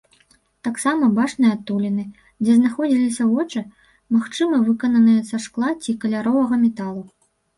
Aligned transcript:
Таксама 0.67 1.09
бачныя 1.17 1.51
адтуліны, 1.57 2.05
дзе 2.45 2.55
знаходзіліся 2.61 3.27
вочы, 3.35 3.61
магчыма, 4.15 4.57
выкананыя 4.69 5.21
са 5.29 5.37
шкла 5.47 5.69
ці 5.83 5.95
каляровага 6.07 6.55
металу. 6.65 7.03